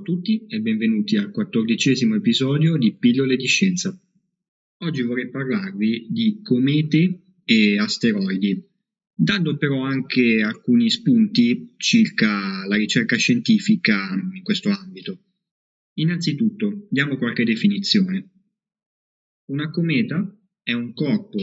a 0.00 0.02
tutti 0.02 0.46
e 0.46 0.60
benvenuti 0.60 1.18
al 1.18 1.30
quattordicesimo 1.30 2.14
episodio 2.14 2.78
di 2.78 2.94
Pillole 2.94 3.36
di 3.36 3.46
Scienza. 3.46 3.96
Oggi 4.78 5.02
vorrei 5.02 5.28
parlarvi 5.28 6.06
di 6.08 6.40
comete 6.42 7.20
e 7.44 7.78
asteroidi, 7.78 8.66
dando 9.14 9.58
però 9.58 9.82
anche 9.82 10.40
alcuni 10.42 10.88
spunti 10.88 11.74
circa 11.76 12.66
la 12.66 12.76
ricerca 12.76 13.16
scientifica 13.16 14.14
in 14.32 14.42
questo 14.42 14.70
ambito. 14.70 15.18
Innanzitutto, 15.98 16.86
diamo 16.90 17.18
qualche 17.18 17.44
definizione. 17.44 18.30
Una 19.50 19.70
cometa 19.70 20.34
è 20.62 20.72
un 20.72 20.94
corpo 20.94 21.38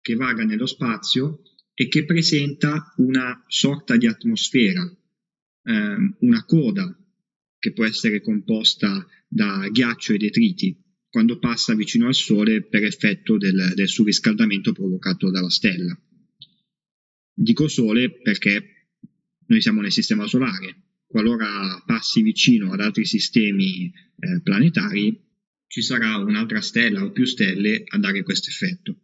che 0.00 0.14
vaga 0.14 0.44
nello 0.44 0.66
spazio 0.66 1.42
e 1.74 1.88
che 1.88 2.04
presenta 2.04 2.94
una 2.98 3.42
sorta 3.48 3.96
di 3.96 4.06
atmosfera, 4.06 4.88
ehm, 5.64 6.16
una 6.20 6.44
coda 6.44 6.96
che 7.62 7.72
può 7.72 7.84
essere 7.84 8.20
composta 8.20 9.06
da 9.28 9.68
ghiaccio 9.70 10.14
e 10.14 10.18
detriti 10.18 10.76
quando 11.08 11.38
passa 11.38 11.76
vicino 11.76 12.08
al 12.08 12.14
Sole 12.14 12.62
per 12.62 12.82
effetto 12.82 13.36
del, 13.36 13.70
del 13.76 13.88
surriscaldamento 13.88 14.72
provocato 14.72 15.30
dalla 15.30 15.48
stella. 15.48 15.96
Dico 17.32 17.68
Sole 17.68 18.20
perché 18.20 18.88
noi 19.46 19.60
siamo 19.60 19.80
nel 19.80 19.92
Sistema 19.92 20.26
Solare. 20.26 21.04
Qualora 21.06 21.80
passi 21.86 22.22
vicino 22.22 22.72
ad 22.72 22.80
altri 22.80 23.04
sistemi 23.04 23.84
eh, 23.86 24.40
planetari, 24.42 25.16
ci 25.68 25.82
sarà 25.82 26.16
un'altra 26.16 26.60
stella 26.60 27.04
o 27.04 27.12
più 27.12 27.26
stelle 27.26 27.84
a 27.86 27.98
dare 27.98 28.24
questo 28.24 28.50
effetto. 28.50 28.96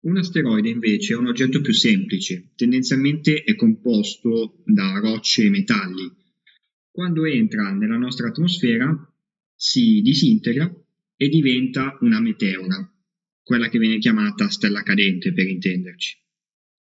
Un 0.00 0.16
asteroide 0.16 0.70
invece 0.70 1.12
è 1.12 1.16
un 1.16 1.26
oggetto 1.26 1.60
più 1.60 1.74
semplice, 1.74 2.52
tendenzialmente 2.56 3.42
è 3.42 3.54
composto 3.54 4.62
da 4.64 4.98
rocce 4.98 5.44
e 5.44 5.50
metalli. 5.50 6.10
Quando 6.98 7.26
entra 7.26 7.70
nella 7.70 7.96
nostra 7.96 8.26
atmosfera 8.26 8.92
si 9.54 10.00
disintegra 10.00 10.68
e 11.14 11.28
diventa 11.28 11.96
una 12.00 12.18
meteora, 12.18 12.92
quella 13.40 13.68
che 13.68 13.78
viene 13.78 13.98
chiamata 13.98 14.48
stella 14.48 14.82
cadente 14.82 15.32
per 15.32 15.46
intenderci. 15.46 16.18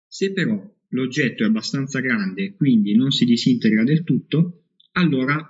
Se 0.04 0.32
però 0.32 0.60
l'oggetto 0.88 1.44
è 1.44 1.46
abbastanza 1.46 2.00
grande 2.00 2.42
e 2.42 2.54
quindi 2.54 2.96
non 2.96 3.12
si 3.12 3.24
disintegra 3.24 3.84
del 3.84 4.02
tutto, 4.02 4.64
allora 4.94 5.40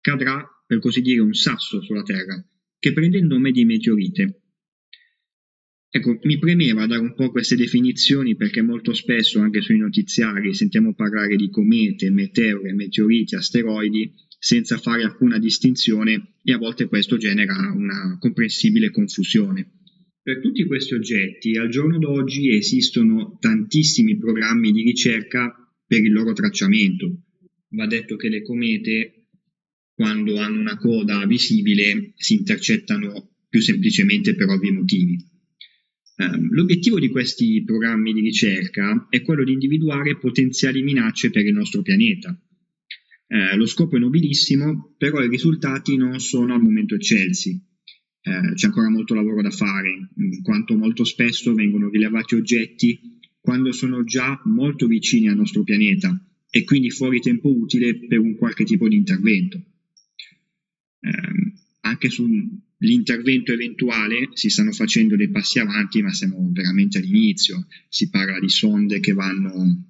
cadrà 0.00 0.48
per 0.64 0.78
così 0.78 1.00
dire 1.00 1.18
un 1.18 1.34
sasso 1.34 1.82
sulla 1.82 2.04
Terra, 2.04 2.40
che 2.78 2.92
prende 2.92 3.18
il 3.18 3.26
nome 3.26 3.50
di 3.50 3.64
meteorite 3.64 4.37
Ecco, 5.90 6.18
mi 6.22 6.38
premeva 6.38 6.86
dare 6.86 7.00
un 7.00 7.14
po' 7.14 7.30
queste 7.30 7.56
definizioni 7.56 8.36
perché 8.36 8.60
molto 8.60 8.92
spesso 8.92 9.40
anche 9.40 9.62
sui 9.62 9.78
notiziari 9.78 10.52
sentiamo 10.52 10.92
parlare 10.92 11.34
di 11.36 11.48
comete, 11.48 12.10
meteore, 12.10 12.74
meteoriti, 12.74 13.34
asteroidi 13.34 14.12
senza 14.38 14.76
fare 14.76 15.02
alcuna 15.02 15.38
distinzione 15.38 16.34
e 16.42 16.52
a 16.52 16.58
volte 16.58 16.86
questo 16.86 17.16
genera 17.16 17.54
una 17.74 18.18
comprensibile 18.20 18.90
confusione. 18.90 19.78
Per 20.22 20.40
tutti 20.40 20.66
questi 20.66 20.92
oggetti 20.92 21.56
al 21.56 21.70
giorno 21.70 21.98
d'oggi 21.98 22.54
esistono 22.54 23.38
tantissimi 23.40 24.18
programmi 24.18 24.72
di 24.72 24.82
ricerca 24.82 25.54
per 25.86 26.04
il 26.04 26.12
loro 26.12 26.34
tracciamento. 26.34 27.22
Va 27.70 27.86
detto 27.86 28.16
che 28.16 28.28
le 28.28 28.42
comete, 28.42 29.28
quando 29.94 30.36
hanno 30.36 30.60
una 30.60 30.76
coda 30.76 31.24
visibile, 31.24 32.12
si 32.16 32.34
intercettano 32.34 33.36
più 33.48 33.60
semplicemente 33.60 34.34
per 34.34 34.50
ovvi 34.50 34.70
motivi. 34.70 35.36
Ehm, 36.20 36.52
l'obiettivo 36.52 36.98
di 36.98 37.08
questi 37.08 37.62
programmi 37.64 38.12
di 38.12 38.20
ricerca 38.20 39.06
è 39.08 39.22
quello 39.22 39.44
di 39.44 39.52
individuare 39.52 40.18
potenziali 40.18 40.82
minacce 40.82 41.30
per 41.30 41.46
il 41.46 41.52
nostro 41.52 41.80
pianeta. 41.82 42.36
Eh, 43.28 43.56
lo 43.56 43.66
scopo 43.66 43.96
è 43.96 44.00
nobilissimo, 44.00 44.94
però 44.98 45.22
i 45.22 45.28
risultati 45.28 45.96
non 45.96 46.18
sono 46.18 46.54
al 46.54 46.60
momento 46.60 46.96
eccelsi. 46.96 47.50
Eh, 48.20 48.52
c'è 48.54 48.66
ancora 48.66 48.90
molto 48.90 49.14
lavoro 49.14 49.42
da 49.42 49.50
fare, 49.50 50.10
in 50.16 50.42
quanto 50.42 50.76
molto 50.76 51.04
spesso 51.04 51.54
vengono 51.54 51.88
rilevati 51.88 52.34
oggetti 52.34 52.98
quando 53.40 53.70
sono 53.70 54.02
già 54.02 54.40
molto 54.46 54.88
vicini 54.88 55.28
al 55.28 55.36
nostro 55.36 55.62
pianeta 55.62 56.20
e 56.50 56.64
quindi 56.64 56.90
fuori 56.90 57.20
tempo 57.20 57.48
utile 57.48 57.96
per 58.06 58.18
un 58.18 58.34
qualche 58.36 58.64
tipo 58.64 58.88
di 58.88 58.96
intervento. 58.96 59.62
Eh, 61.00 61.52
anche 61.82 62.10
su 62.10 62.26
l'intervento 62.78 63.52
eventuale 63.52 64.28
si 64.34 64.48
stanno 64.50 64.72
facendo 64.72 65.16
dei 65.16 65.30
passi 65.30 65.58
avanti, 65.58 66.02
ma 66.02 66.12
siamo 66.12 66.50
veramente 66.52 66.98
all'inizio. 66.98 67.66
Si 67.88 68.10
parla 68.10 68.38
di 68.38 68.48
sonde 68.48 69.00
che 69.00 69.12
vanno 69.12 69.84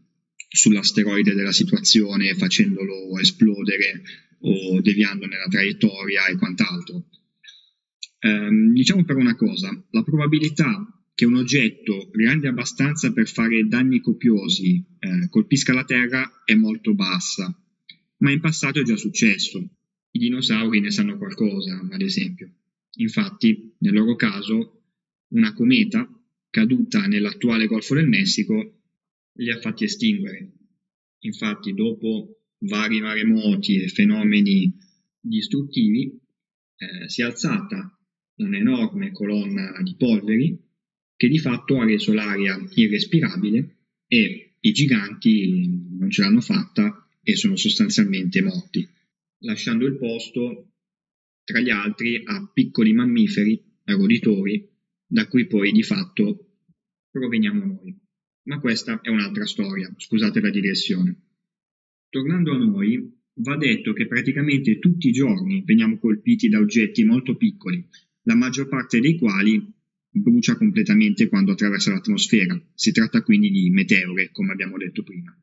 sull'asteroide 0.49 1.35
della 1.35 1.53
situazione 1.53 2.35
facendolo 2.35 3.19
esplodere 3.19 4.03
o 4.41 4.81
deviandone 4.81 5.37
la 5.37 5.49
traiettoria 5.49 6.27
e 6.27 6.37
quant'altro. 6.37 7.05
Eh, 8.21 8.49
diciamo 8.73 9.05
però 9.05 9.21
una 9.21 9.37
cosa, 9.37 9.71
la 9.91 10.03
probabilità 10.03 10.93
che 11.15 11.25
un 11.25 11.35
oggetto 11.35 12.11
grande 12.13 12.49
abbastanza 12.49 13.13
per 13.13 13.29
fare 13.29 13.67
danni 13.67 14.01
copiosi 14.01 14.85
eh, 15.01 15.29
colpisca 15.29 15.75
la 15.75 15.85
Terra 15.85 16.43
è 16.45 16.55
molto 16.55 16.95
bassa, 16.95 17.53
ma 18.19 18.31
in 18.31 18.41
passato 18.41 18.81
è 18.81 18.85
già 18.85 18.97
successo. 18.97 19.59
I 20.11 20.19
dinosauri 20.19 20.81
ne 20.81 20.91
sanno 20.91 21.19
qualcosa, 21.19 21.87
ad 21.91 22.01
esempio. 22.01 22.53
Infatti, 23.01 23.75
nel 23.79 23.93
loro 23.93 24.17
caso, 24.17 24.83
una 25.29 25.53
cometa 25.53 26.09
caduta 26.51 27.07
nell'attuale 27.07 27.67
Golfo 27.67 27.95
del 27.95 28.09
Messico 28.09 28.83
li 29.35 29.51
ha 29.51 29.61
fatti 29.61 29.85
estinguere. 29.85 30.53
Infatti, 31.21 31.75
dopo 31.75 32.43
vari 32.61 33.01
maremoti 33.01 33.83
e 33.83 33.89
fenomeni 33.89 34.77
distruttivi, 35.21 36.19
eh, 36.77 37.09
si 37.09 37.23
è 37.23 37.25
alzata 37.25 37.93
un'enorme 38.37 39.13
colonna 39.13 39.81
di 39.83 39.95
polveri 39.97 40.59
che 41.17 41.29
di 41.29 41.39
fatto 41.39 41.81
ha 41.81 41.85
reso 41.85 42.13
l'aria 42.13 42.57
irrespirabile 42.75 43.77
e 44.07 44.57
i 44.61 44.73
giganti 44.73 45.69
non 45.99 46.11
ce 46.11 46.23
l'hanno 46.23 46.41
fatta 46.41 47.09
e 47.23 47.37
sono 47.37 47.57
sostanzialmente 47.57 48.41
morti, 48.43 48.89
lasciando 49.39 49.87
il 49.87 49.99
posto 49.99 50.78
tra 51.49 51.61
gli 51.61 51.71
altri 51.71 52.21
a 52.27 52.47
piccoli 52.53 52.93
mammiferi, 52.93 53.59
roditori, 53.85 54.69
da 55.07 55.27
cui 55.29 55.47
poi 55.47 55.73
di 55.73 55.83
fatto 55.83 56.51
proveniamo 57.11 57.65
noi. 57.65 57.99
Ma 58.49 58.61
questa 58.61 59.01
è 59.01 59.09
un'altra 59.09 59.47
storia, 59.47 59.91
scusate 59.97 60.41
la 60.41 60.51
digressione. 60.51 61.23
Tornando 62.11 62.53
a 62.53 62.59
noi, 62.59 63.19
va 63.37 63.57
detto 63.57 63.95
che 63.95 64.07
praticamente 64.07 64.79
tutti 64.79 65.09
i 65.09 65.13
giorni 65.13 65.63
veniamo 65.65 65.97
colpiti 65.97 66.51
da 66.51 66.59
oggetti 66.59 67.03
molto 67.05 67.35
piccoli, 67.35 67.83
la 68.25 68.35
maggior 68.35 68.69
parte 68.69 69.01
dei 69.01 69.17
quali 69.17 69.73
brucia 70.11 70.55
completamente 70.55 71.29
quando 71.29 71.53
attraversa 71.53 71.93
l'atmosfera. 71.93 72.63
Si 72.75 72.93
tratta 72.93 73.23
quindi 73.23 73.49
di 73.49 73.71
meteore, 73.71 74.29
come 74.33 74.53
abbiamo 74.53 74.77
detto 74.77 75.03
prima. 75.03 75.35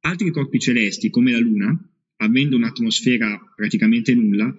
Altri 0.00 0.30
corpi 0.30 0.58
celesti, 0.58 1.08
come 1.08 1.30
la 1.30 1.38
Luna, 1.38 1.95
avendo 2.16 2.56
un'atmosfera 2.56 3.52
praticamente 3.54 4.14
nulla, 4.14 4.54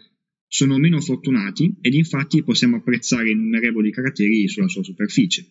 sono 0.47 0.78
meno 0.78 1.01
fortunati 1.01 1.78
ed 1.81 1.94
infatti 1.94 2.44
possiamo 2.44 2.78
apprezzare 2.78 3.31
innumerevoli 3.31 3.91
crateri 3.91 4.47
sulla 4.47 4.68
sua 4.68 4.84
superficie. 4.84 5.45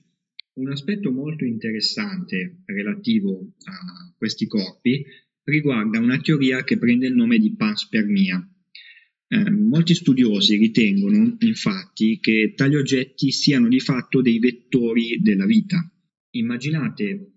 Un 0.55 0.71
aspetto 0.71 1.11
molto 1.13 1.45
interessante 1.45 2.63
relativo 2.65 3.55
a 3.65 4.15
questi 4.17 4.47
corpi 4.47 5.05
riguarda 5.45 6.01
una 6.01 6.19
teoria 6.19 6.65
che 6.65 6.79
prende 6.79 7.07
il 7.07 7.15
nome 7.15 7.39
di 7.39 7.55
panspermia. 7.55 8.51
Eh, 9.29 9.51
molti 9.51 9.95
studiosi 9.95 10.57
ritengono 10.57 11.37
infatti 11.41 12.19
che 12.21 12.55
tali 12.57 12.77
oggetti 12.77 13.31
siano 13.33 13.69
di 13.69 13.81
fatto 13.81 14.23
dei 14.23 14.39
vettori 14.39 15.21
della 15.21 15.45
vita. 15.45 15.79
Immaginate 16.31 17.33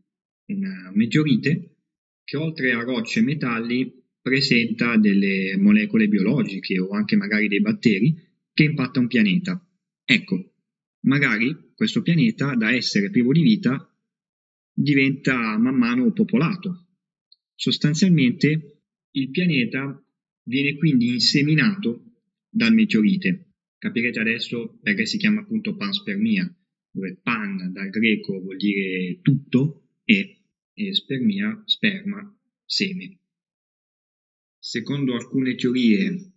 una 0.46 0.92
meteorite 0.94 1.76
che 2.24 2.38
oltre 2.38 2.72
a 2.72 2.84
rocce 2.84 3.20
e 3.20 3.24
metalli 3.24 3.99
presenta 4.22 4.98
delle 4.98 5.56
molecole 5.58 6.08
biologiche 6.08 6.80
o 6.80 6.90
anche 6.90 7.16
magari 7.16 7.48
dei 7.48 7.62
batteri 7.62 8.16
che 8.54 8.64
impatta 8.64 9.00
un 9.00 9.08
pianeta. 9.08 9.66
Ecco, 10.04 10.54
magari 11.02 11.74
questo 11.76 12.02
pianeta 12.02 12.56
da 12.56 12.74
essere 12.74 13.10
privo 13.10 13.32
di 13.32 13.42
vita 13.42 13.90
diventa 14.74 15.58
man 15.58 15.76
mano 15.76 16.12
popolato. 16.12 16.88
Sostanzialmente 17.56 18.84
il 19.12 19.30
pianeta 19.30 20.04
viene 20.44 20.76
quindi 20.76 21.10
inseminato 21.10 22.10
dal 22.50 22.74
meteorite. 22.74 23.54
Capirete 23.78 24.20
adesso 24.20 24.78
perché 24.82 25.06
si 25.06 25.18
chiama 25.18 25.42
appunto 25.42 25.76
panspermia, 25.76 26.54
dove 26.92 27.20
pan 27.22 27.72
dal 27.72 27.90
greco 27.90 28.40
vuol 28.42 28.58
dire 28.58 29.20
tutto 29.22 29.90
e, 30.04 30.42
e 30.74 30.94
spermia, 30.94 31.62
sperma, 31.66 32.38
seme. 32.66 33.20
Secondo 34.70 35.16
alcune 35.16 35.56
teorie 35.56 36.34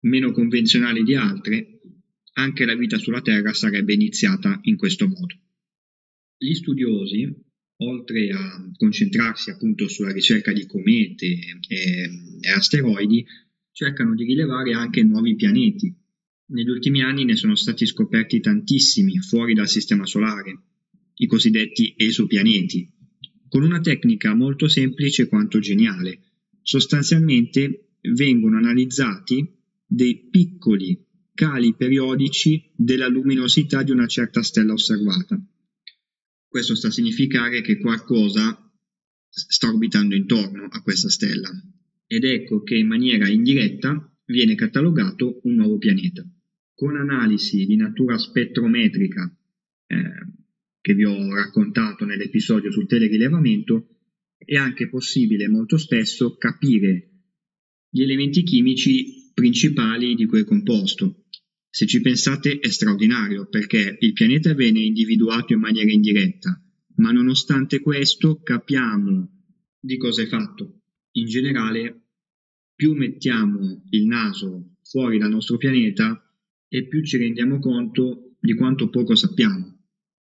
meno 0.00 0.32
convenzionali 0.32 1.04
di 1.04 1.14
altre, 1.14 1.82
anche 2.32 2.64
la 2.64 2.74
vita 2.74 2.98
sulla 2.98 3.20
Terra 3.20 3.52
sarebbe 3.52 3.94
iniziata 3.94 4.58
in 4.62 4.74
questo 4.76 5.06
modo. 5.06 5.38
Gli 6.36 6.52
studiosi, 6.52 7.32
oltre 7.76 8.30
a 8.32 8.72
concentrarsi 8.76 9.50
appunto 9.50 9.86
sulla 9.86 10.10
ricerca 10.10 10.52
di 10.52 10.66
comete 10.66 11.26
e, 11.26 12.10
e 12.40 12.50
asteroidi, 12.50 13.24
cercano 13.70 14.16
di 14.16 14.24
rilevare 14.24 14.72
anche 14.72 15.04
nuovi 15.04 15.36
pianeti. 15.36 15.94
Negli 16.46 16.68
ultimi 16.68 17.02
anni 17.02 17.24
ne 17.24 17.36
sono 17.36 17.54
stati 17.54 17.86
scoperti 17.86 18.40
tantissimi 18.40 19.20
fuori 19.20 19.54
dal 19.54 19.68
Sistema 19.68 20.06
Solare, 20.06 20.60
i 21.18 21.26
cosiddetti 21.26 21.94
esopianeti, 21.96 22.92
con 23.48 23.62
una 23.62 23.78
tecnica 23.78 24.34
molto 24.34 24.66
semplice 24.66 25.28
quanto 25.28 25.60
geniale. 25.60 26.18
Sostanzialmente 26.64 27.98
vengono 28.14 28.56
analizzati 28.56 29.46
dei 29.84 30.28
piccoli 30.30 30.98
cali 31.34 31.74
periodici 31.74 32.72
della 32.74 33.06
luminosità 33.06 33.82
di 33.82 33.90
una 33.90 34.06
certa 34.06 34.42
stella 34.42 34.72
osservata. 34.72 35.38
Questo 36.48 36.74
sta 36.74 36.88
a 36.88 36.90
significare 36.90 37.60
che 37.60 37.76
qualcosa 37.76 38.58
sta 39.28 39.68
orbitando 39.68 40.14
intorno 40.14 40.64
a 40.70 40.80
questa 40.80 41.10
stella 41.10 41.50
ed 42.06 42.24
ecco 42.24 42.62
che 42.62 42.76
in 42.76 42.86
maniera 42.86 43.28
indiretta 43.28 44.16
viene 44.24 44.54
catalogato 44.54 45.40
un 45.42 45.56
nuovo 45.56 45.76
pianeta. 45.76 46.26
Con 46.72 46.96
analisi 46.96 47.66
di 47.66 47.76
natura 47.76 48.16
spettrometrica 48.16 49.36
eh, 49.86 49.96
che 50.80 50.94
vi 50.94 51.04
ho 51.04 51.34
raccontato 51.34 52.06
nell'episodio 52.06 52.70
sul 52.70 52.86
telerilevamento 52.86 53.93
è 54.44 54.56
anche 54.56 54.88
possibile 54.88 55.48
molto 55.48 55.76
spesso 55.76 56.36
capire 56.36 57.10
gli 57.88 58.02
elementi 58.02 58.42
chimici 58.42 59.30
principali 59.32 60.14
di 60.14 60.26
quel 60.26 60.44
composto. 60.44 61.26
Se 61.68 61.86
ci 61.86 62.00
pensate 62.00 62.58
è 62.58 62.68
straordinario 62.68 63.48
perché 63.48 63.96
il 64.00 64.12
pianeta 64.12 64.54
viene 64.54 64.80
individuato 64.80 65.52
in 65.52 65.60
maniera 65.60 65.90
indiretta, 65.92 66.60
ma 66.96 67.10
nonostante 67.10 67.80
questo 67.80 68.40
capiamo 68.42 69.28
di 69.78 69.96
cosa 69.96 70.22
è 70.22 70.26
fatto. 70.26 70.82
In 71.12 71.26
generale, 71.26 72.08
più 72.74 72.94
mettiamo 72.94 73.84
il 73.90 74.06
naso 74.06 74.76
fuori 74.82 75.18
dal 75.18 75.30
nostro 75.30 75.56
pianeta 75.56 76.20
e 76.68 76.86
più 76.86 77.04
ci 77.04 77.16
rendiamo 77.16 77.58
conto 77.58 78.36
di 78.40 78.54
quanto 78.54 78.88
poco 78.88 79.14
sappiamo. 79.14 79.84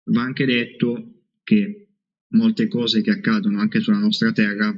Va 0.06 0.22
anche 0.22 0.46
detto 0.46 1.26
che 1.44 1.81
molte 2.32 2.68
cose 2.68 3.02
che 3.02 3.12
accadono 3.12 3.60
anche 3.60 3.80
sulla 3.80 3.98
nostra 3.98 4.32
Terra 4.32 4.74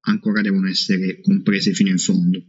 ancora 0.00 0.40
devono 0.40 0.68
essere 0.68 1.20
comprese 1.20 1.72
fino 1.72 1.90
in 1.90 1.98
fondo. 1.98 2.46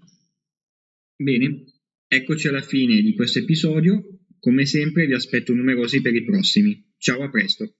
Bene, 1.15 1.63
eccoci 2.07 2.48
alla 2.48 2.62
fine 2.62 3.01
di 3.01 3.15
questo 3.15 3.39
episodio. 3.39 4.19
Come 4.39 4.65
sempre 4.65 5.07
vi 5.07 5.13
aspetto 5.13 5.54
numerosi 5.54 6.01
per 6.01 6.13
i 6.13 6.24
prossimi. 6.24 6.94
Ciao, 6.98 7.24
a 7.24 7.30
presto. 7.30 7.76